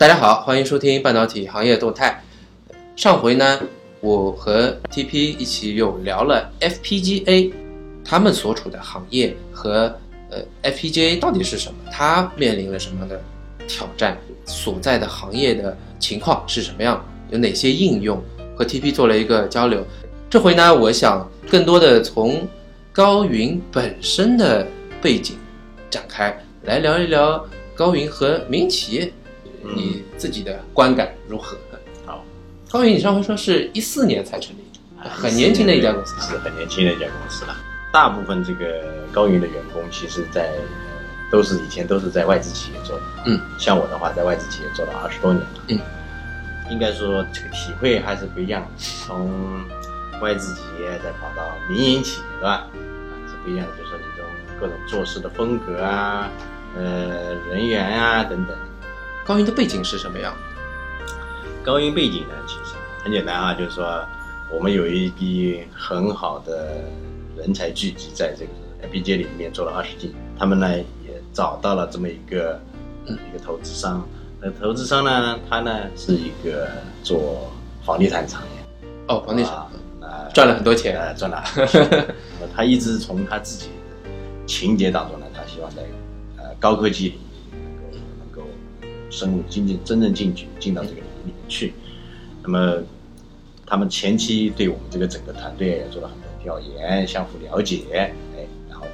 [0.00, 2.24] 大家好，欢迎收听半导体行业动态。
[2.96, 3.60] 上回呢，
[4.00, 7.52] 我和 TP 一起又聊了 FPGA，
[8.02, 9.94] 他们所处的行业和
[10.30, 13.20] 呃 FPGA 到底是什么，它面临了什么样的
[13.68, 14.16] 挑战，
[14.46, 18.18] 所在的行业的情况是什么样，有哪些应用，
[18.56, 19.86] 和 TP 做了一个交流。
[20.30, 22.48] 这回呢，我想更多的从
[22.90, 24.66] 高云本身的
[25.02, 25.36] 背景
[25.90, 29.12] 展开来聊一聊高云和民营企业。
[29.62, 31.56] 你自己的观感如何？
[32.06, 32.24] 好，
[32.70, 34.60] 高云，你上回说是一四年才成立，
[35.08, 37.56] 很年轻的一家公司，是很年轻的一家公司了。
[37.92, 40.52] 大部分这个高云的员工，其实在
[41.30, 43.02] 都是以前都是在外资企业做的。
[43.26, 45.60] 嗯，像我的话，在外资企业做了二十多年了。
[45.68, 45.78] 嗯，
[46.70, 48.64] 应该说这个体会还是不一样。
[48.78, 49.64] 从
[50.20, 52.66] 外资企业再跑到民营企业，对吧？
[53.44, 53.72] 不一样的。
[53.76, 56.30] 就是说你这种各种做事的风格啊，
[56.76, 58.56] 呃，人员啊等等。
[59.30, 60.34] 高云的背景是什么样？
[61.62, 64.04] 高云背景呢，其实很简单啊，就是说
[64.52, 66.82] 我们有一批很好的
[67.38, 68.50] 人才聚集在这个
[68.88, 72.60] FPGA 里面做了二十年，他们呢也找到了这么一个
[73.06, 74.04] 一个投资商，
[74.40, 76.68] 那投资商呢，他呢是一个
[77.04, 77.52] 做
[77.84, 79.52] 房地产产业，哦，房地产
[80.00, 81.44] 啊，赚了很多钱，呃，赚了，
[82.52, 84.10] 他一直从他自己的
[84.44, 85.82] 情节当中呢，他希望在
[86.36, 87.20] 呃高科技。
[89.10, 91.74] 深入进进真正进去进到这个领域里面去，
[92.42, 92.82] 那么
[93.66, 98.12] 他们前期对我们这个整个团队也做了很多调研，相互了解，哎，
[98.68, 98.86] 然后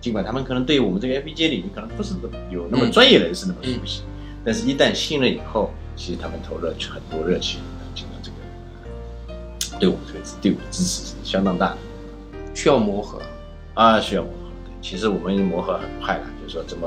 [0.00, 2.14] 尽管他们可能对我们这个 FPGA 领域可能不是
[2.50, 4.02] 有那么专业人士那么熟悉，
[4.44, 7.60] 但是一旦信任以后，其实他们投入了很多热情
[7.94, 11.78] 进到这个，对我们这个队伍的支持是相当大的。
[12.54, 13.20] 需要磨合
[13.74, 14.38] 啊，需要磨合。
[14.80, 16.86] 其实我们磨合很快了，就是说这么。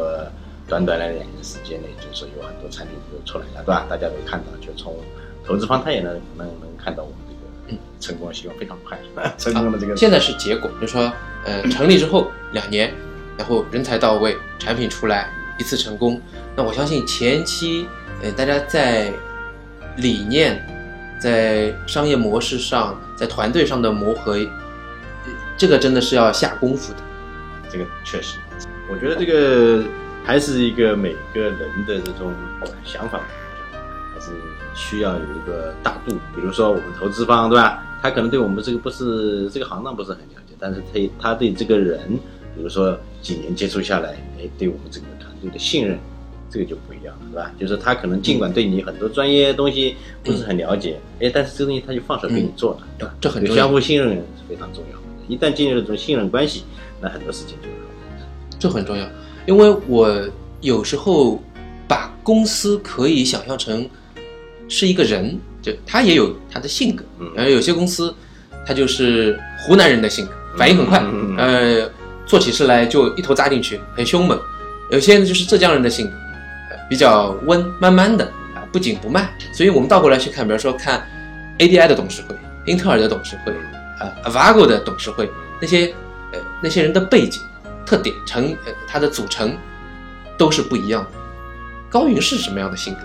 [0.70, 3.88] 短短的两年时间内，就是说有很多产品就出来了，对吧？
[3.90, 4.96] 大家都看到，就从
[5.44, 7.34] 投资方他也能能能看到我们这
[7.74, 8.97] 个成功的希望非常快，
[9.38, 9.97] 成功的这个。
[9.97, 11.12] 现在是结果，就是说，
[11.44, 12.94] 呃，成立之后两年，
[13.35, 15.28] 然后人才到位，产品出来，
[15.58, 16.22] 一次成功。
[16.56, 17.88] 那我相信前期，
[18.22, 19.12] 呃，大家在
[19.97, 20.63] 理念、
[21.19, 24.38] 在商业模式上、在团队上的磨合，
[25.58, 27.00] 这个真的是要下功夫的。
[27.72, 28.38] 这个确实，
[28.91, 29.84] 我觉得这个。
[30.29, 31.57] 还是一个每个人
[31.88, 32.31] 的这种
[32.85, 33.19] 想法，
[34.13, 34.29] 还是
[34.75, 36.13] 需要有一个大度。
[36.35, 37.84] 比如说我们投资方，对吧？
[38.00, 42.00] 他可能对我们这个不是这个行当不是很了解，但是他他对这个人，
[42.56, 45.97] 比如说几年接触下来，哎，对我们整个团队的信任，
[46.47, 47.51] 这个就不一样了，是吧？
[47.59, 53.16] 就是他可能尽管对你很多专业东西不是很了解，哎，但是这个东西他就放手给你做了，对吧？
[53.19, 55.03] 这很相互信任是非常重要的。
[55.28, 56.66] 一旦建立了这种信任关系，
[57.01, 58.59] 那很多事情就容易。
[58.59, 59.09] 这很重要。
[59.45, 60.29] 因为我
[60.61, 61.41] 有时候
[61.88, 63.89] 把公司可以想象成
[64.67, 67.03] 是一个人，就他也有他的性格，
[67.35, 68.13] 然后有些公司
[68.66, 71.03] 他就是湖南人的性格，反应很快，
[71.38, 71.89] 呃，
[72.25, 74.38] 做起事来就一头扎进去，很凶猛；
[74.91, 76.13] 有些呢就是浙江人的性格，
[76.88, 78.23] 比较温，慢慢的
[78.53, 79.29] 啊，不紧不慢。
[79.53, 81.03] 所以我们倒过来去看，比如说看
[81.57, 82.35] ADI 的董事会、
[82.66, 83.51] 英特尔的董事会、
[83.99, 85.28] 啊 Avago 的董事会，
[85.59, 85.94] 那些
[86.31, 87.41] 呃那些人的背景。
[87.89, 89.57] 特点成呃，它的组成
[90.38, 91.09] 都是不一样的。
[91.89, 93.00] 高云是什么样的性格？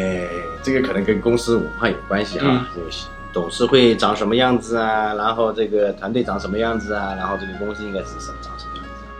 [0.00, 0.28] 哎，
[0.62, 2.64] 这个可能跟公司文化有关系啊。
[2.72, 2.86] 这个
[3.32, 5.12] 董事会长什么样子啊？
[5.14, 7.12] 然后这个团队长什么样子啊？
[7.16, 9.04] 然后这个公司应该是什么长什么样子？
[9.04, 9.10] 啊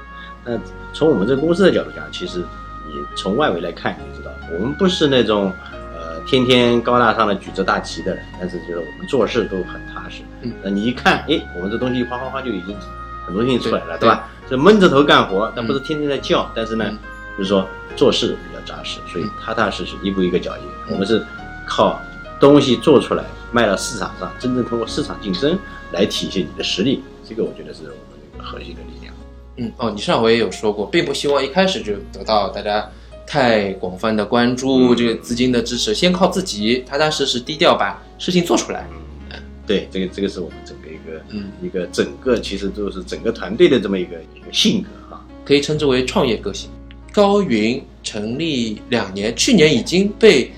[0.44, 0.60] 那
[0.92, 2.38] 从我们这个公司的角度讲，其实
[2.86, 5.52] 你从外围来看，你就知道，我们不是那种
[5.92, 10.22] 呃天天高大上的举着大旗的人，但是就是我们做事都很踏实。
[10.42, 12.76] 嗯，那你一看，哎，我们这东西哗哗哗就已经
[13.26, 14.28] 很多东西出来了，对吧？
[14.50, 16.84] 就闷着头干活，但不是天天在叫，但是呢，
[17.38, 20.64] 就是说做事比较扎实，所以踏踏实实，一步一个脚印。
[20.92, 21.24] 我们是
[21.68, 22.00] 靠
[22.40, 25.56] 东西做出来，卖到市场上，真正通过市场竞争
[25.92, 27.00] 来体现你的实力。
[27.24, 29.14] 这个我觉得是我们一个核心的力量。
[29.56, 32.90] 嗯，哦，你上回也有说过，并不希望一开始就得到大家
[33.24, 38.88] 太广泛的关注，这个资金的支持，先靠自己踏踏实实、低调把事情做出来。
[39.30, 40.89] 嗯，对，这个这个是我们整个。
[41.30, 46.70] 嗯，一个整个其实就是整个团队的这么一个一个性格哈，可以称之为创业个性。
[47.12, 50.52] 高云成立两年，去年已经被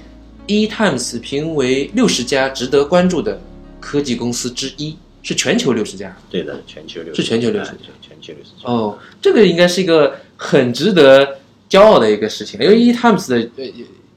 [0.46, 3.40] E Times 评为六十家值得关注的
[3.80, 6.14] 科技公司之一，是全球六十家。
[6.28, 8.70] 对的，全球六是全球六十家，全球六十家。
[8.70, 11.38] 哦，这个应该是一个很值得
[11.70, 13.48] 骄傲的一个事情，因为 E Times 的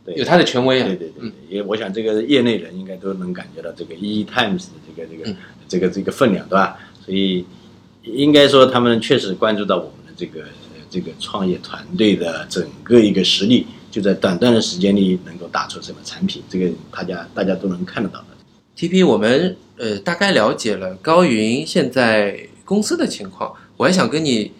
[0.07, 0.87] 有有它的权威啊。
[0.87, 5.37] 对对对，因为我想这个业内人应该都能感觉到这个 E Times 的这个这个。
[5.67, 6.77] 这个这个分量对吧？
[7.03, 7.43] 所以
[8.03, 10.43] 应该说他们确实关注到我们的这个
[10.91, 18.27] 这个创业团队的整个一个实力，就在短短的时间里能够打出什么产品，这个大家大家都能看得到的。
[18.77, 24.51] TP，我们呃大概了解了高云现在公司的情况，我还想跟你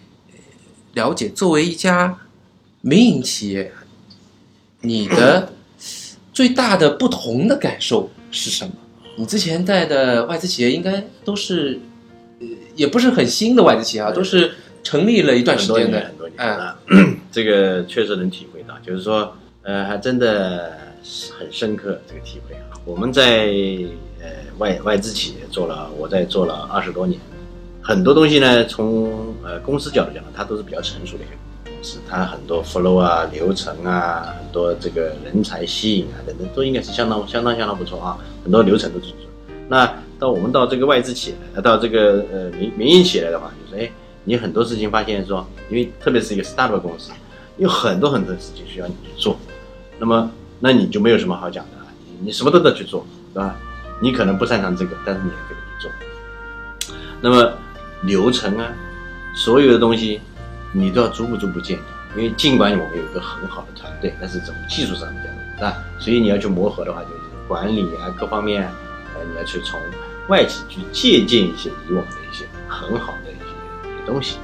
[0.95, 2.17] 了解，作为一家
[2.81, 3.71] 民营企业，
[4.87, 5.49] 你的
[6.33, 8.71] 最大的不同的感受是什么？
[9.17, 11.79] 你之前在的外资企业应该都是，
[12.39, 14.51] 呃，也不是很新的外资企业啊，都是
[14.83, 16.77] 成立了一段时间的，很多年了，
[17.31, 19.33] 这个确实能体会到，就是说，
[19.63, 20.77] 呃，还真的
[21.39, 22.75] 很深刻这个体会啊。
[22.83, 23.47] 我们在
[24.21, 24.27] 呃
[24.57, 27.19] 外外资企业做了，我在做了二十多年，
[27.81, 31.23] 很多东西呢，从呃公司角度讲，它都是比较成熟的
[31.85, 39.13] 一个公司，它很多 flow 啊、流程啊、很多这个人才吸引啊等等，都应该是相当相当相当不错啊，很多流程都是。
[39.69, 39.85] 那
[40.19, 43.91] 到我们到这个外资企业，到这个呃民民营企业的话，就是哎，
[44.23, 47.11] 你很多事情发现说，因为特别是一个 startup 公司，
[47.57, 49.37] 有很多很多事情需要你去做，
[49.99, 50.29] 那么
[50.59, 51.71] 那你就没有什么好讲的。
[52.21, 53.57] 你什么都得去做，对吧？
[54.01, 56.95] 你可能不擅长这个，但是你也可以去做。
[57.19, 57.51] 那么
[58.03, 58.71] 流程啊，
[59.35, 60.21] 所有的东西
[60.75, 61.81] 你都要逐步逐步建立。
[62.15, 65.25] 因为尽管我们有一个很好的团队，但是从技术上讲，
[65.57, 65.83] 是吧？
[65.99, 68.63] 所以你要去磨合的话，就是管理啊各方面，
[69.15, 69.79] 呃，你要去从
[70.27, 74.37] 外企去借鉴一些以往的一些很好的一些东西，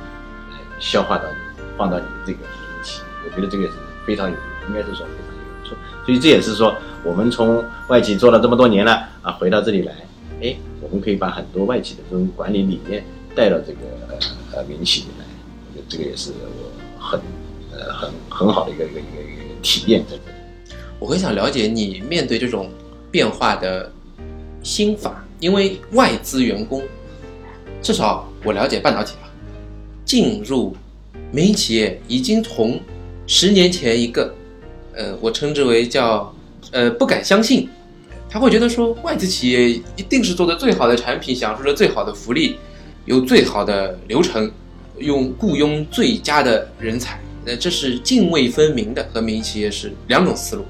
[0.52, 3.02] 来消化到你，放到你这个民企。
[3.26, 3.74] 我觉得这个是
[4.06, 4.36] 非常有，
[4.68, 5.76] 应该是说非常有用处。
[6.06, 6.76] 所以这也是说。
[7.04, 8.92] 我们从外企做了这么多年了
[9.24, 9.92] 啊，回到这里来，
[10.40, 15.26] 哎，我们可以把很多外企的这种管理理念带到这个呃呃民企里来，
[15.92, 16.32] 这个也是
[16.98, 17.20] 很
[17.74, 20.76] 呃很很好的一个一个一个一个体验在这里。
[20.98, 22.70] 我很想了解你面对这种
[23.12, 23.92] 变化的
[24.64, 26.82] 心法，因为外资员工，
[27.82, 29.28] 至少我了解半导体啊，
[30.06, 30.74] 进入
[31.30, 32.80] 民营企业已经从
[33.28, 34.34] 十年前一个，
[34.94, 36.34] 呃，我称之为叫。
[36.72, 37.68] 呃，不敢相信，
[38.30, 42.56] 他会觉得说外资企业一定是做的最好的产品，享受着最好的福利，
[43.04, 44.50] 有最好的流程，
[45.02, 50.66] 用雇佣最佳的人才，那，这是泾渭分明的，和民营企业是两种思路，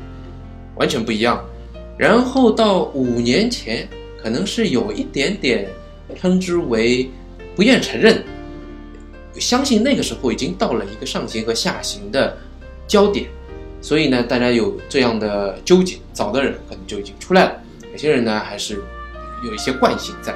[0.75, 1.43] 完全不一样。
[1.97, 3.87] 然后到五年前，
[4.21, 5.67] 可能是有一点点
[6.19, 7.09] 称之为
[7.55, 8.23] 不愿承认，
[9.35, 12.37] 相信那个时候已经到了一个上行和下行的
[12.87, 13.27] 焦点。
[13.81, 17.61] 所以呢，大家有这样的纠结，早的人可能就已经出来了，
[17.91, 18.81] 有些人呢还是
[19.43, 20.33] 有一些惯性在。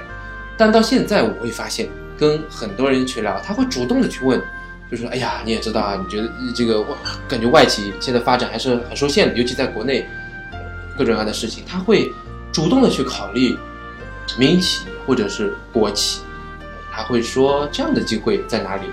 [0.58, 4.42] 但到现在，我会发现跟很多人去聊，他会主动的去问，
[4.90, 6.96] 就说：“哎呀，你也知道啊，你觉得这个外
[7.28, 10.06] 感觉外企现在发展还是很受限的，尤其在国内
[10.98, 12.12] 各种各样的事情，他会
[12.52, 13.58] 主动的去考虑
[14.38, 16.22] 民企或者是国企，
[16.92, 18.84] 他会说这样的机会在哪里，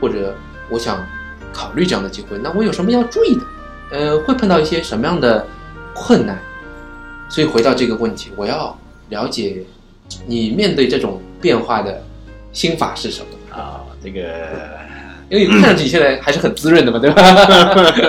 [0.00, 0.36] 或者
[0.68, 1.04] 我想
[1.52, 3.42] 考虑这样的机会，那我有什么要注意的？”
[3.92, 5.44] 呃，会碰到一些什么样的
[5.94, 6.38] 困难？
[7.28, 8.78] 所以回到这个问题，我要
[9.08, 9.64] 了解
[10.26, 12.00] 你面对这种变化的
[12.52, 13.80] 心法是什么啊？
[14.02, 14.78] 这个，
[15.28, 17.22] 因为看上去你现在还是很滋润的嘛，对吧？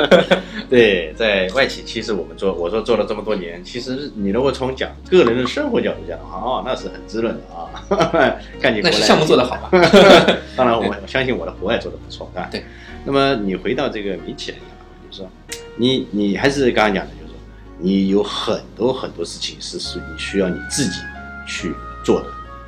[0.70, 8.40] 对，在外企，其实我们做，我说做了这么多年，其实你如果从讲个人的生活角度讲的话，哦，那是很滋润的啊。
[8.62, 9.70] 看你那是项目做得好吧？
[10.56, 12.48] 当然，我我相信我的活也做得不错，对吧？
[12.52, 12.64] 对。
[13.04, 14.68] 那么你回到这个民企来讲，
[15.10, 15.30] 就是说。
[15.78, 17.36] 你你还是刚刚讲的，就是说，
[17.80, 21.00] 你有很多很多事情是是你需要你自己
[21.48, 22.28] 去做的。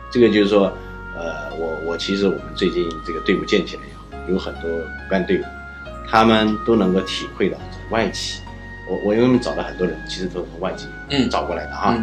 [0.09, 0.71] 这个就是说，
[1.15, 5.43] 呃，我我其实我们最近这个队伍建起来以后，有很多骨干队伍，
[6.09, 7.57] 他们都能够体会到
[7.89, 8.41] 外企。
[8.89, 11.97] 我我因为找了很多人，其实都是从外企嗯找过来的哈。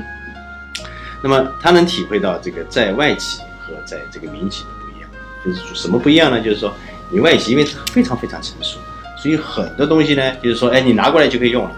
[1.22, 5.10] 那么他能体会到这个在外企和在这个民企的不一样，
[5.44, 6.40] 就是什么不一样呢？
[6.40, 6.72] 就是说，
[7.10, 8.78] 你外企因为它非常非常成熟。
[9.18, 11.76] 所以很多东西呢，就是说，哎，你拿过来就可以用了。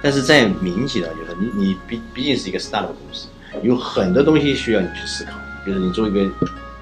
[0.00, 3.26] 但是在民企呢，就是你你毕毕竟是一个 startup 公司，
[3.62, 5.32] 有很多东西需要你去思考。
[5.66, 6.28] 就是你做一个，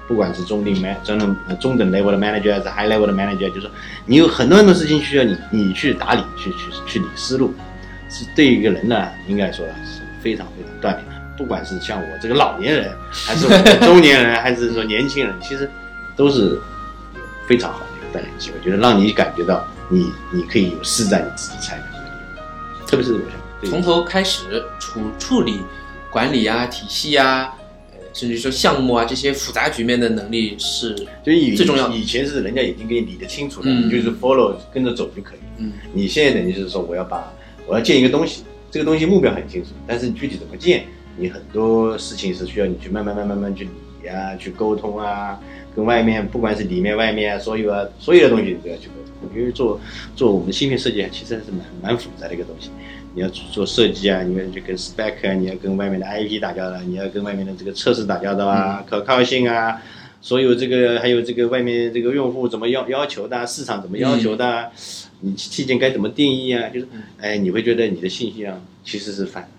[0.07, 3.71] 不管是中等 man 中等中等 level 的 manager 还是 high level 的 manager，就是说
[4.05, 6.57] 你有很多很多事情需要你你去打理，去去
[6.87, 7.53] 去理思路。
[8.09, 11.05] 是对一个人呢，应该说是非常非常锻炼。
[11.37, 13.47] 不管是像我这个老年人，还是
[13.85, 15.69] 中年人，还是说年轻人，其实
[16.15, 16.59] 都是
[17.47, 19.65] 非常好的一个锻炼机会，就是让你感觉到。
[19.93, 21.85] 你你可以有施展你自己才能，
[22.87, 25.63] 特别是我想从头开始处处理
[26.09, 27.53] 管理啊、体系啊，
[28.13, 31.89] 甚至说项目啊这些复杂局面的能力是最重要。
[31.89, 35.39] 以前是人家已经给你理得清楚了，你就是 follow 跟着走就可以。
[35.57, 37.31] 嗯，你现在等于就是说我要把
[37.67, 40.85] 我要建一个东西，这个东西目标很清楚，但是你具体怎么建，
[41.17, 43.65] 你很多事情是需要你去慢慢慢慢慢去
[44.01, 45.39] 理啊，去沟通啊，
[45.75, 49.01] 跟外面不管是里面外面所有啊所有的东西你都要去沟通。
[49.35, 49.79] 因为做
[50.15, 52.71] 做我们芯片设计其实还是蛮蛮复杂的一个东西。
[53.13, 59.81] 你要去做设计啊，你要去跟 spec 啊，你要跟外面的 IP 打交道，你要跟外面的这个测试打交道啊，可靠性啊，
[60.21, 64.71] 所有这个还有这个外面这个用户怎么要要求的，市场怎么要求的，
[65.19, 66.69] 你器件该怎么定义啊？
[66.69, 66.87] 就是
[67.19, 69.49] 哎，你会觉得你的信息量其实是反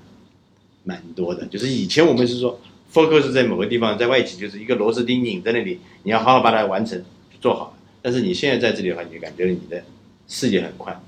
[0.84, 1.44] 蛮多的。
[1.46, 2.58] 就是以前我们是说
[2.92, 7.02] focus 在某个地方，在外企就是一个螺丝钉拧在那里，你要好好把它完成
[7.38, 7.76] 做好。
[8.00, 9.82] 但是你现在在这里的话，你就感觉你的
[10.26, 10.98] 视野很宽。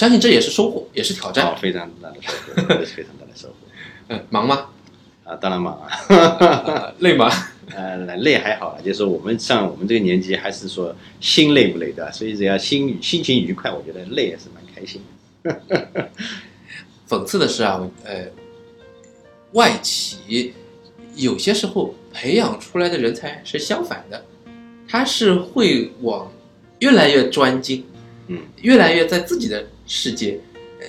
[0.00, 3.54] 相信这也是收获，也是挑战，非常大的收获，这是非常大的收获。
[4.08, 4.70] 嗯，忙吗？
[5.24, 6.90] 啊，当然忙啊。
[7.00, 7.30] 累吗？
[7.76, 15.02] 呃，累还好就是说我们上我们这个年纪，还是说心累不累的，所以只要心心情愉快，我觉得累也是蛮开心
[15.42, 16.08] 的。
[17.06, 18.24] 讽刺的是啊，呃，
[19.52, 20.54] 外企
[21.14, 24.24] 有些时候培养出来的人才是相反的，
[24.88, 26.32] 他是会往
[26.78, 27.84] 越来越专精。
[28.28, 30.38] 嗯，越来越在自己的世界，
[30.78, 30.86] 呃，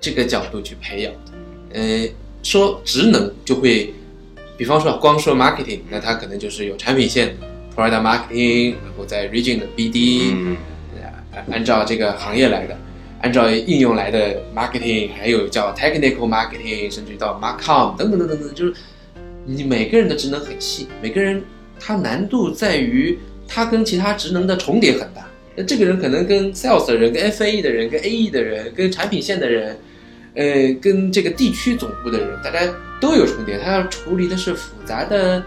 [0.00, 2.08] 这个角度去培养的，呃，
[2.42, 3.94] 说职能就会，
[4.58, 7.36] 比方说光说 marketing，那他可能就是有产品线
[7.76, 10.56] ，product marketing，然后在 region 的 BD，嗯，
[11.48, 12.76] 按照这个行业来的，
[13.22, 18.74] 按照应用来的 marketing，还有叫 technical marketing，甚至到 marcom 等等等等等，就是
[19.46, 21.40] 你每个人的职能很细，每个人
[21.78, 23.16] 他难度在于
[23.46, 25.29] 他跟其他职能的重叠很大。
[25.60, 29.76] 那这个人可能跟 sales 的人、跟 FAE 的人、跟 AE 的人、跟产品线的人，
[30.34, 32.60] 呃，跟这个地区总部的人，大家
[32.98, 33.58] 都有重叠。
[33.58, 35.42] 他要处理的是复杂的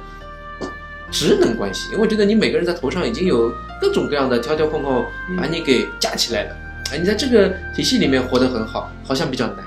[1.09, 3.51] 职能关系，因为我觉得你每个人在头上已经有
[3.81, 5.03] 各种各样的条条框框
[5.35, 6.55] 把你给架起来了。
[6.91, 9.57] 哎，你在这个体系里面活得很好，好像比较难。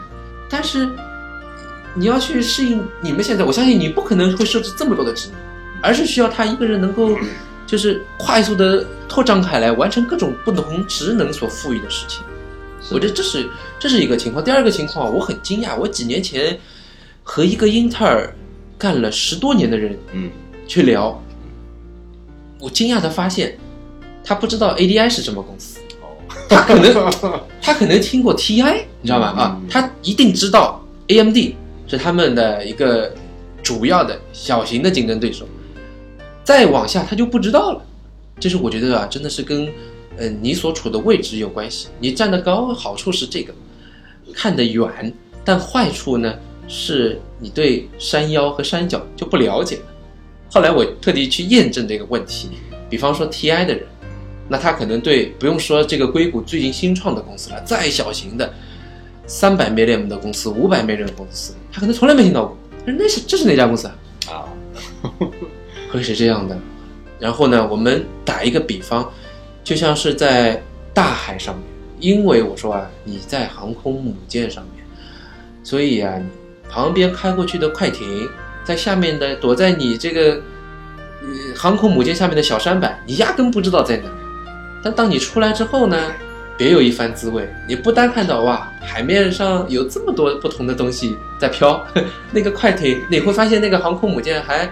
[0.48, 0.88] 但是
[1.92, 5.40] 你要去适应你们现在，我相信你不可能会设置这么多的职能，
[5.82, 7.18] 而是需要他一个人能够。
[7.66, 12.22] 就是快速的拓张开来，完成各种不同职能所赋予的事情。
[12.90, 13.48] 我觉得这是
[13.80, 14.44] 这是一个情况。
[14.44, 16.56] 第二个情况，我很惊讶，我几年前
[17.24, 18.32] 和一个英特尔
[18.78, 20.30] 干了十多年的人，嗯，
[20.68, 21.20] 去聊，
[22.60, 23.58] 我惊讶的发现，
[24.22, 25.80] 他不知道 ADI 是什么公司。
[26.00, 26.14] 哦，
[26.48, 27.10] 他可能
[27.60, 29.34] 他可能听过 TI，你知道吧？
[29.36, 31.36] 啊，他一定知道 AMD
[31.88, 33.12] 是他们的一个
[33.64, 35.48] 主要的小型的竞争对手。
[36.46, 37.82] 再往下，他就不知道了。
[38.38, 39.68] 这是我觉得啊，真的是跟，
[40.16, 41.88] 呃，你所处的位置有关系。
[41.98, 43.52] 你站得高，好处是这个，
[44.32, 44.88] 看得远；
[45.44, 46.32] 但坏处呢，
[46.68, 49.82] 是你对山腰和山脚就不了解了。
[50.48, 52.50] 后来我特地去验证这个问题，
[52.88, 53.84] 比方说 TI 的人，
[54.48, 58.54] 那他可能对不用说这个硅谷最近新创的公司了，再小型的
[59.26, 62.56] 三百 million 的公司、五百 million 的公司，他可能从来没听到过。
[62.84, 63.96] 那是这是哪家公司啊？
[64.30, 64.46] 啊。
[65.96, 66.54] 会是这样的，
[67.18, 69.10] 然后呢，我们打一个比方，
[69.64, 70.62] 就像是在
[70.92, 71.64] 大海上面，
[71.98, 74.84] 因为我说啊，你在航空母舰上面，
[75.64, 76.12] 所以啊，
[76.68, 78.28] 旁边开过去的快艇，
[78.62, 80.34] 在下面的躲在你这个
[81.22, 84.10] 呃航空母舰下面的小舢板，你压根不知道在哪。
[84.84, 86.12] 但当你出来之后呢，
[86.58, 87.48] 别有一番滋味。
[87.66, 91.82] 你不单看到哇，海面上有这么多不同的东西在飘，
[92.32, 94.70] 那个快艇，你会发现那个航空母舰还。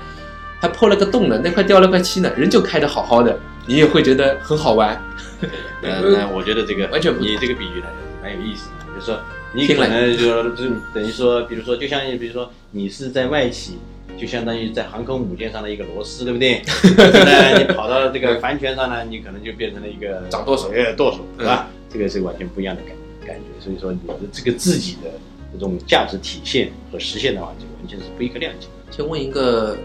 [0.65, 4.99] 还破了个洞呢，那块掉了块漆呢，人就开的好好的，你也会觉得很好玩。
[5.83, 7.87] 那我觉得这个完全不你这个比喻呢
[8.23, 9.21] 蛮有意思的，就是说
[9.53, 13.77] 你可能就就等于说，比如说就像比如说你是在外企，
[14.19, 16.63] 就相当于在航空母舰上的一个螺丝，对不对？
[16.97, 21.69] 那你跑到这个帆船上呢，你可能就变成了一个掌舵手，哎，舵手，是吧？
[21.93, 23.45] 这个是完全不一样的感感觉。
[23.63, 25.11] 所以说你的这个自己的
[25.53, 28.69] 这种价值体现和实现的话，就完全是不一个量级。
[28.91, 29.77] 先问一个。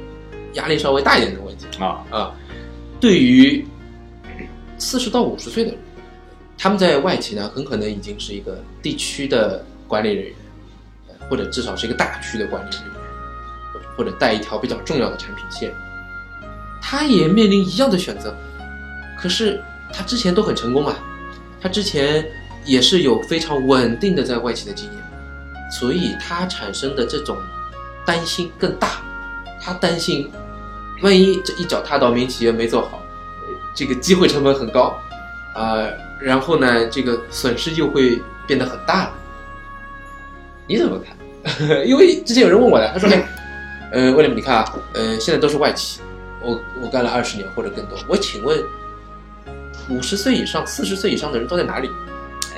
[0.54, 1.66] 压力稍微大一点的问题。
[1.80, 2.04] 啊。
[2.10, 2.36] 啊，
[3.00, 3.66] 对于
[4.78, 5.80] 四十到五十岁的人，
[6.58, 10.36] 他们在外企呢，很可能已经是一个地区的管理人员，
[11.30, 12.94] 或者至少是一个大区的管理人员，
[13.98, 15.74] 或者带一条比较重要的产品线，
[16.82, 18.36] 他也面临一样的选择，
[19.18, 19.62] 可是
[19.94, 20.98] 他之前都很成功啊，
[21.62, 22.26] 他之前
[22.66, 25.04] 也是有非常稳定的在外企的经验，
[25.72, 27.38] 所以他产生的这种
[28.06, 29.02] 担心更大。
[29.62, 30.32] 他担心，
[31.02, 33.02] 万一这一脚踏到民营企业没做好，
[33.76, 35.00] 这个机会成本很高，
[35.54, 35.84] 啊，
[36.20, 39.14] 然后呢，这个损失就会变得很大了。
[40.68, 41.16] 你怎么看？
[41.88, 43.24] 因为之前有人问我的，他说：“哎，
[43.94, 46.02] 呃，威廉，你看啊，呃，现在都是外企，
[46.42, 48.62] 我我干了二十年或者更多，我请问，
[49.90, 51.90] 五十岁以上、四十岁以上的人都在哪里？”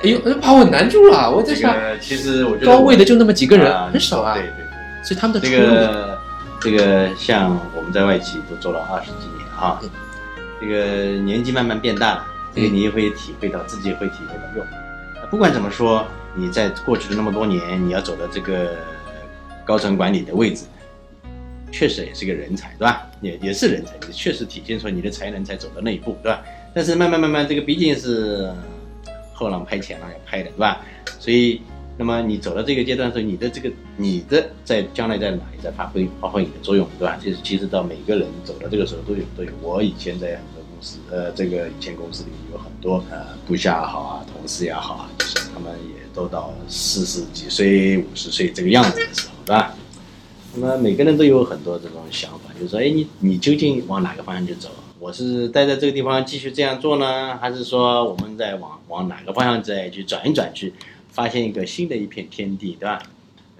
[0.02, 4.34] 哎呦，把我难住了，我在想，其实我觉得高位的就那么几个人，很少啊。
[4.34, 6.20] 对对对，所以他们的这个。
[6.62, 9.80] 这个像我们们在外企都做了二十几年啊，
[10.60, 14.66] 这个年纪慢慢变大了，这个你也会体会到，自己也会体会到哟。
[15.28, 18.76] 不管怎么说，你在过去的那么多年，你要走到这个
[19.64, 20.64] 高层管理的位置，
[21.72, 23.06] 确实也是个人才，对吧？
[23.20, 26.42] 也也是人才，也确实体现出你的才能才走到那一步，对吧？
[26.72, 28.48] 但是慢慢慢慢，这个毕竟是
[29.32, 30.80] 后浪拍前浪要拍的，对吧？
[31.18, 31.60] 所以。
[32.02, 37.16] 那么你走到这个阶段的时候，你的这个你的在将来在哪里在发挥发挥你的作用，对吧？
[37.22, 39.52] 其实其实到每个人走到这个时候都有都有。
[39.62, 49.76] 我以前在很多公司，呃，这个以前公司里有很多呃部下也好啊，同事也好啊，就是他们也都到四十几岁、五十岁这个样子的时候，对吧？
[50.56, 54.68] 那么每个人都有很多这种想法，就是说，哎，你你究竟往哪个方向去走？
[54.98, 60.72] 我是待在这个地方继续这样做呢，还是说我们在往往哪个方向再去转一转去？
[61.12, 62.98] 发现一个新的一片天地，对吧？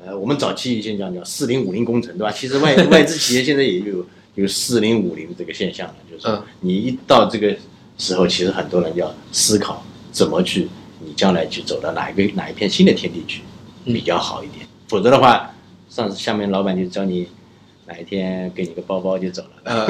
[0.04, 2.32] 呃，我们早期以前讲叫“四零五零工程”，对吧？
[2.32, 4.04] 其实外 外资企业现在也有
[4.34, 6.26] 有“四零五零”这个现象了，就是
[6.60, 7.54] 你一到这个
[7.98, 10.68] 时候，其实很多人要思考怎么去，
[11.04, 13.42] 你将来去走到哪一个哪一片新的天地去
[13.84, 14.66] 比较好一点。
[14.88, 15.54] 否则的话，
[15.88, 17.28] 上次下面老板就叫你
[17.86, 19.86] 哪一天给你个包包就走了，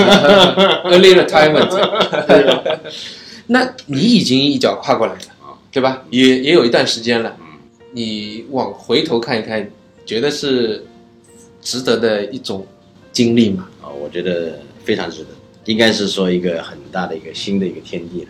[0.90, 1.70] early retirement。
[3.46, 5.20] 那你已经一脚跨过来了。
[5.74, 6.02] 对吧？
[6.10, 7.34] 也也有一段时间了，
[7.92, 9.70] 你往回头看一看，
[10.04, 10.84] 觉得是
[11.60, 12.66] 值得的一种
[13.12, 13.68] 经历嘛？
[13.82, 15.28] 啊，我觉得非常值得，
[15.66, 18.28] 应该是说一个很大的一个新的一个天地了，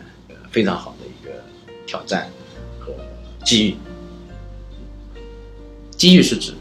[0.51, 1.33] 非常好的一个
[1.87, 2.29] 挑战
[2.81, 2.93] 和
[3.45, 3.77] 机遇。
[5.97, 6.53] 机遇是指，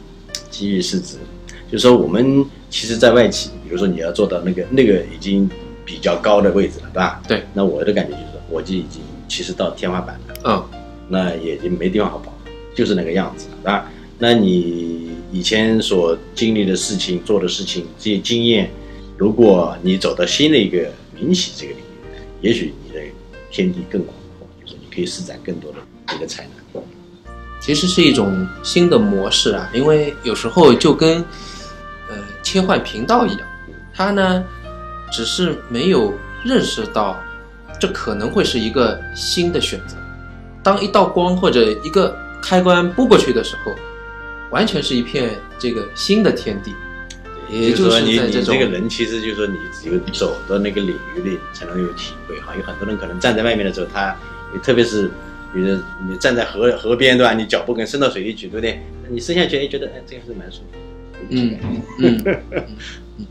[0.51, 1.17] 机遇是指，
[1.71, 5.49] 就是说我们其实，在外企，比如说你要做到那个那个已经
[5.83, 7.23] 比较高的位置了，对吧？
[7.27, 7.43] 对。
[7.55, 10.35] 那我的感觉就是，我就已经其实到天花板了。
[10.45, 10.63] 嗯，
[11.09, 12.31] 那也就没地方好跑，
[12.75, 13.89] 就是那个样子啊。
[14.19, 18.69] 那你以前所经历的事情、做的事情这些经验，
[19.17, 23.01] 如果你走到新的一个民企这个领域，也许你的
[23.49, 25.77] 天地更广阔，就是你可以施展更多的
[26.15, 26.83] 一个才能。
[27.59, 31.19] 其实是一种新的模式啊，因为有时候就跟
[32.09, 33.47] 呃切换频道一样，
[33.93, 34.43] 他呢
[35.11, 36.11] 只是没有
[36.43, 37.21] 认识到
[37.79, 39.95] 这可能会是一个新的选择。
[40.63, 43.75] 当一道光或者一个开关拨过去的时候，
[44.49, 46.73] 完全是一片这个新的天地。
[47.49, 52.55] 也就是说，你你这个人，其实就是说，你只有走到那个领域里才能有体会哈。
[52.57, 54.15] 有很多人可能站在外面的时候，他，
[54.63, 55.11] 特别是，
[55.53, 55.77] 比如
[56.09, 57.33] 你站在河河边对吧？
[57.33, 58.81] 你脚步跟伸到水里去，对不对？
[59.09, 60.77] 你伸下去，哎，觉得哎，这样是蛮舒服。
[61.29, 63.25] 嗯嗯嗯嗯，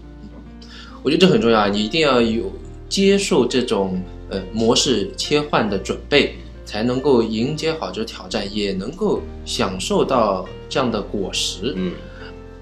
[1.02, 1.68] 我觉得这很重要啊！
[1.68, 2.52] 你一定要有
[2.90, 6.36] 接受这种呃模式切换的准备。
[6.70, 11.74] 才能够迎接好这挑战，也能够享受到这样的果实。
[11.74, 11.92] 嗯，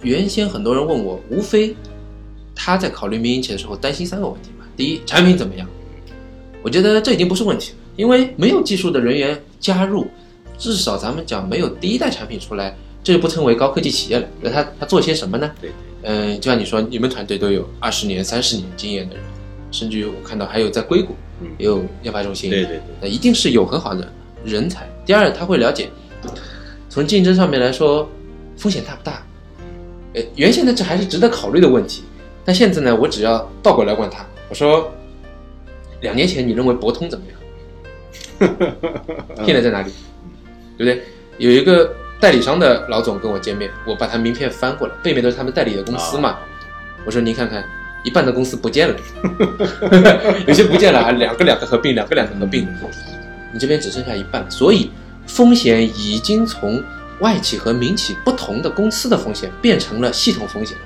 [0.00, 1.76] 原先很多人问我，无非
[2.54, 4.64] 他在考虑民营企业的时候担心三个问题嘛。
[4.74, 5.68] 第一，产品怎么样？
[6.62, 10.06] 我觉得这已经不是问题了，因为没有技术的人员加入，
[10.56, 14.26] 至少咱们讲没有第一代产品出来，这就不称为高科技企业了。
[14.40, 15.50] 那他他做些什么呢？
[15.60, 15.70] 对，
[16.04, 19.24] 嗯，就像你说，你们团队都有二十年、三十年经验的人，
[19.70, 21.14] 甚至于我看到还有在硅谷。
[21.58, 24.10] 也有研发中心，对对对，那一定是有很好的
[24.44, 24.88] 人才。
[25.04, 25.88] 第二，他会了解，
[26.88, 28.08] 从竞争上面来说，
[28.56, 29.22] 风险大不大？
[30.14, 32.04] 呃，原先呢这还是值得考虑的问题，
[32.44, 34.92] 但现在呢，我只要倒过来问他，我说，
[36.00, 37.36] 两年前你认为博通怎么样？
[39.44, 39.92] 现在在哪里？
[40.76, 41.02] 对不对？
[41.38, 46.38] 有一个代理商的老总跟我见面，我把他名片翻过来，背面都是他们代理的公司嘛。
[47.04, 47.64] 我说您看看。
[48.04, 48.96] 一半的公司不见了，
[50.46, 52.66] 有些不见了啊，两个两个合并，两个两个合并，
[53.52, 54.90] 你这边只剩下一半，所以
[55.26, 56.82] 风险已经从
[57.20, 60.76] 外企和民企不同的公司的风险变成了系统风险。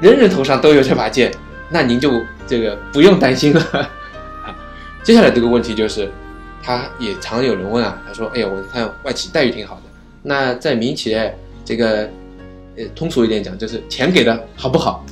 [0.00, 1.30] 人人头上都有这把剑，
[1.68, 3.90] 那您就这个不用担心了。
[5.04, 6.10] 接下来这个问题就是，
[6.62, 9.82] 他也常有人问啊，他说：“哎呀，我看外企待遇挺好的，
[10.22, 11.14] 那在民企
[11.64, 12.08] 这个，
[12.76, 15.04] 呃，通俗一点讲，就是钱给的好不好？”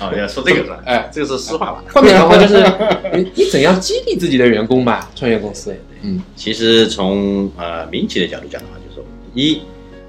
[0.00, 0.80] 哦， 要说这个是吧？
[0.84, 1.84] 哎，这个是实话吧？
[1.92, 2.64] 换面的话就是
[3.16, 5.10] 你你怎样激励自己的员工吧？
[5.16, 9.60] 创业公司，嗯，其实从呃民企的角度讲的话，就是说一，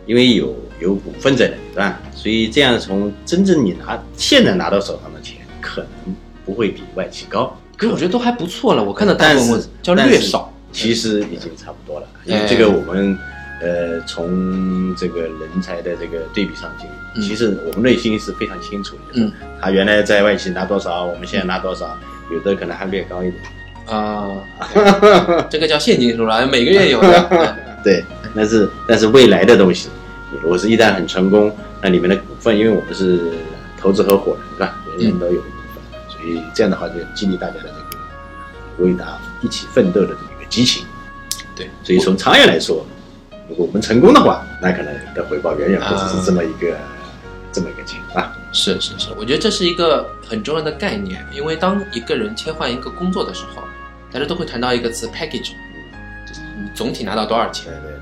[0.06, 2.00] 因为有有股份在里，对吧？
[2.14, 6.16] 所以这样从真正你拿现在拿到手上的钱，可能
[6.46, 7.58] 不会比外企高。
[7.76, 8.84] 可我觉得都还不错了。
[8.84, 12.08] 我看到大部分叫略少，其实已经差不多了。
[12.26, 13.18] 因为这个我们。
[13.64, 16.86] 呃，从这个人才的这个对比上讲，
[17.24, 19.14] 其实我们内心是非常清楚的。
[19.14, 21.98] 嗯，他原来在外企拿多少，我们现在拿多少，
[22.30, 23.42] 有的可能还略高一点。
[23.86, 24.44] 啊，
[25.50, 27.56] 这个叫现金收入，每个月有的。
[27.82, 28.04] 对，
[28.36, 29.88] 但是但是未来的东西，
[30.42, 33.20] 如果是一旦很成功，那里面的股份，因为我们是
[33.80, 34.78] 投资合伙人，是吧？
[34.98, 40.86] 人人都有一部分，所以这样的话就激励大家的这个为达一起奋斗的这么一个激情。
[41.56, 42.86] 对，所以从长远来说，
[43.50, 46.78] 如果我们成功的话，那可能的回报远远不只是这么一个、
[47.52, 48.36] 这么一个钱啊。
[48.52, 53.64] 是是是，我觉得这是一个很重要的概念，因为当一个人切换一个工作的时候，
[54.12, 55.54] 大家都会谈到一个词 package，
[56.26, 57.92] 就是你总体拿到多少钱对。
[57.92, 58.00] 对对，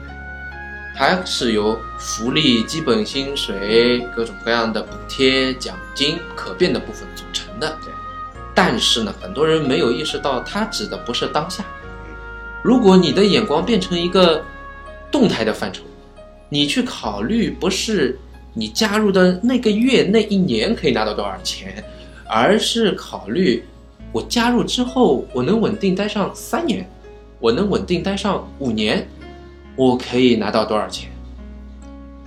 [0.96, 7.78] 它是由福利、基本薪水、各种各样的补贴、奖金、可变的部分组成的。
[7.84, 7.94] 对，
[8.54, 11.64] 但是呢，很多人没有意识到，它指的不是当下。
[12.62, 14.44] 如果你的眼光变成一个
[15.12, 15.84] 动态的范畴，
[16.50, 18.18] 你去考虑不是
[18.54, 21.84] 你加入的那个月、那一年可以拿到多少钱，
[22.28, 23.64] 而是考虑
[24.12, 26.90] 我加入之后，我能稳定待上三年，
[27.40, 29.08] 我能稳定待上五年，
[29.76, 31.10] 我可以拿到多少钱？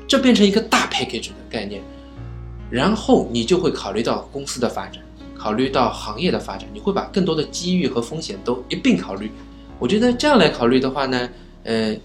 [0.07, 1.83] 这变成一个大 package 的概念，
[2.70, 5.03] 然后你就会考虑到公司的发展，
[5.37, 9.31] 考虑到行业的发展，你会把更多的机遇和风险都一并考虑。
[9.79, 11.29] 我觉得这样来考虑的话呢，
[11.64, 11.97] 呃，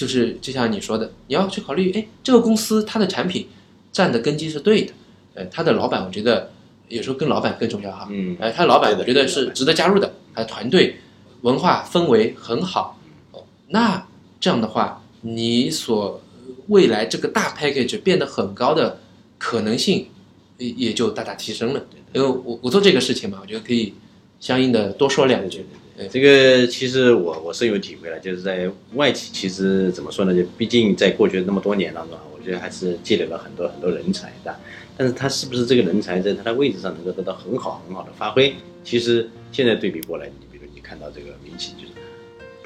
[0.00, 3.46] 就是就像你说的，你要去考虑，哎，这个公司它的产品
[3.92, 4.92] 站的根基是对的，
[5.34, 6.50] 呃，他的老板，我觉得
[6.88, 10.96] 有时候跟老板更重要哈，嗯呃，他老板我觉得是值得加入的，他的团队
[11.42, 12.98] 文化氛围很好，
[13.32, 14.06] 哦，那
[14.40, 16.22] 这样的话，你所
[16.68, 19.00] 未来这个大 package 变得很高的
[19.36, 20.08] 可能性
[20.56, 21.84] 也也就大大提升了。
[22.14, 23.92] 因为我我做这个事情嘛，我觉得可以
[24.40, 25.58] 相应的多说两句。
[25.58, 30.34] 呃这个其实我我深有体会了，就是在外企，其实怎么说呢？
[30.34, 34.54] 就毕竟在过去那么多年当中啊，我觉得还是积累了很多很多人才的。
[34.96, 38.54] 但是他是不是这个人才在他的位置上能够得到很好很好的发挥？
[38.84, 41.92] 其实现在对比过来，你比如你看到这个民企，就是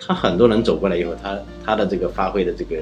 [0.00, 2.76] 他很多人走过来以后，他他的这个发挥的这个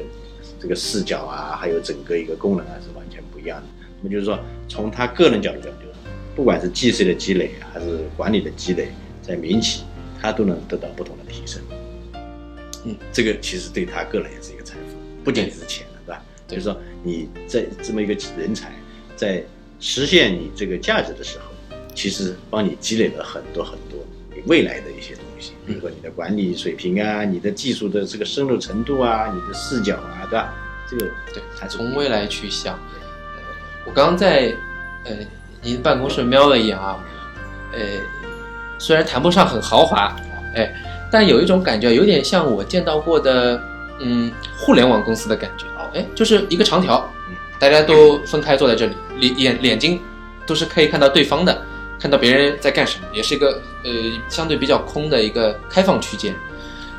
[0.60, 3.66] 这个视角啊，还有整个一个功能啊，是完全不一样的。
[4.00, 4.38] 那么就是说，
[4.68, 5.92] 从他个人角度讲，就是
[6.34, 8.88] 不管是技术的积累还是管理的积累，
[9.20, 9.82] 在民企
[10.22, 11.61] 他都能得到不同的提升。
[12.85, 16.22] 嗯，这个其实对他个人也是一个财富，不仅仅是钱了，对吧？
[16.46, 18.72] 对就是说你在这么一个人才
[19.16, 19.42] 在
[19.80, 21.44] 实现你这个价值的时候，
[21.94, 23.98] 其实帮你积累了很多很多
[24.35, 30.54] 你未来的一些东西，比如说你的管理水平啊，你的技术的这个深入程度啊，你的视角啊，对吧？
[30.88, 32.74] 这个对还是从未来去想。
[32.74, 33.40] 呃，
[33.87, 34.54] 我刚刚在
[35.04, 35.16] 呃
[35.62, 37.04] 您办公室瞄了一眼啊，
[37.72, 37.80] 呃，
[38.83, 40.12] 虽然谈不上很豪华，
[40.57, 40.75] 哎，
[41.09, 43.62] 但有一种感觉，有点像我见到过的，
[44.01, 45.66] 嗯，互联网公司的感觉。
[45.95, 50.01] 哎，就是一个长条嗯，大家都分开坐在这里，脸眼眼睛
[50.45, 51.62] 都是可以看到对方的，
[52.01, 53.90] 看到别人在干什么，也是一个呃
[54.29, 56.35] 相对比较空的一个开放区间。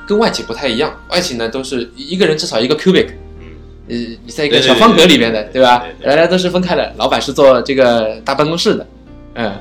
[0.07, 3.07] 跟外企不太一样，外企呢都是一个人至少一个 cubic，
[3.41, 3.47] 嗯
[3.89, 8.87] 呃，你在一个小方格里面的，对对吧大家都是分开的，老板是做这个大办公室的，
[9.35, 9.57] 嗯，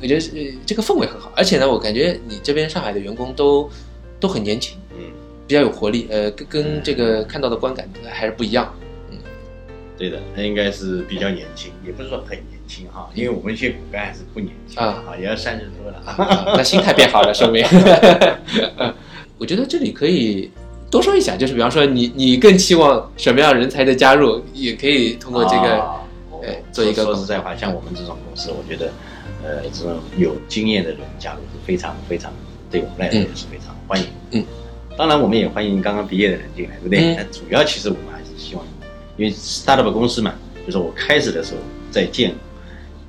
[0.00, 3.68] 我觉得呃这个氛围很好，而且呢，我感觉你这边上海的员工都
[4.20, 5.04] 都很年轻，嗯，
[5.46, 8.72] 比较有活力，呃，跟跟这个看到的观感还是不一样。
[9.10, 9.18] 嗯
[9.96, 15.98] 对的，他应该是比较年轻，也不是说很年轻哈，因为我们一些骨干还是不年轻啊也要三十多了。
[16.06, 17.64] 啊那心态变好了，说明。
[19.38, 20.50] 我觉得这里可以
[20.90, 25.78] 多说一下，就是比方说你你更期望什么样人才的加入，也可以通过这个。
[25.80, 25.94] 啊
[26.40, 28.92] 哎做一个说实在话，像我们这种公司，我觉得，
[29.42, 32.32] 呃，这种有经验的人加入是非常非常，
[32.70, 34.06] 对我们来说也是非常欢迎。
[34.32, 34.44] 嗯，
[34.96, 37.14] 当然我们也欢迎刚刚毕业的人进来，对不对？
[37.14, 38.64] 嗯但主要其实我们还是希望，
[39.16, 40.34] 因为 startup 公司嘛，
[40.66, 41.60] 就是我开始的时候
[41.90, 42.34] 在建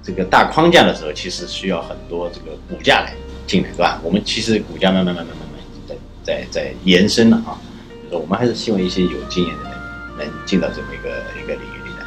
[0.03, 3.13] 这个大框架的时候，其实需要很多这个骨架来
[3.47, 3.99] 进来，对吧？
[4.03, 7.59] 我们其实骨架慢慢慢慢慢慢在在在延伸了啊，
[8.03, 9.71] 就是我们还是希望一些有经验的人
[10.17, 11.09] 能进到这么一个
[11.41, 12.05] 一个领域里来。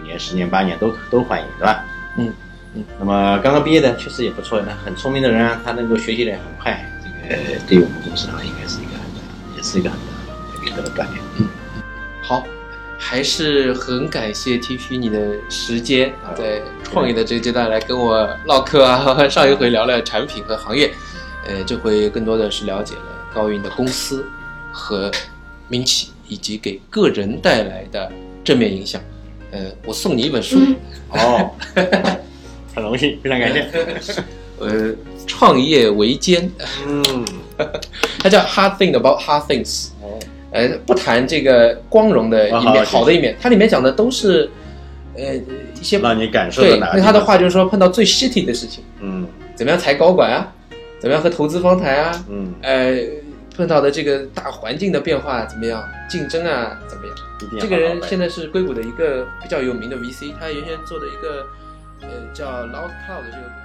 [0.00, 1.84] 五年、十年、八年都都欢迎，对吧？
[2.18, 2.32] 嗯
[2.74, 2.84] 嗯。
[2.98, 11.22] 那么刚刚毕业的确实也不错，那很聪明的人啊，他能够学习的很快，这个对于我们公司的话，应该是一个很大，也是一个很大的一个锻炼。
[11.38, 11.48] 嗯
[12.22, 12.42] 好，
[12.98, 19.14] 还是很感谢 T P 你的时间啊，在创业的这个阶段来跟我唠嗑啊。
[19.28, 20.90] 上一回聊了产品和行业，
[21.46, 23.02] 呃，这回更多的是了解了
[23.34, 24.26] 高云的公司
[24.72, 25.10] 和
[25.68, 28.10] 民企，以及给个人带来的
[28.42, 28.98] 正面影响。
[29.50, 30.58] 呃，我送你一本书，
[31.10, 31.50] 哦，
[32.74, 33.64] 很荣幸，非常感谢。
[34.60, 34.92] 呃，
[35.26, 36.50] 创业维艰，
[36.86, 37.24] 嗯，
[38.20, 39.88] 它叫 Hard Thing About Hard Things。
[40.00, 40.18] 哦，
[40.52, 44.48] 呃，不谈这个光荣的一面、啊好好的一面，它里面讲的都是，
[45.16, 49.26] 呃，一些让你感受到对，那他的话就是说，碰到最 shitty 的事情，嗯。
[49.56, 50.52] 怎么样裁高管啊，
[50.98, 52.96] 怎么样和投资方谈啊，嗯，呃，
[53.56, 57.14] 碰到的这个大环境的变化怎么样，竞争啊怎么样？
[57.60, 61.46] 这个人现在是硅谷的一个比较有名的 VC，他原先做的一个
[62.08, 63.63] 呃叫 Loud Cloud 这个。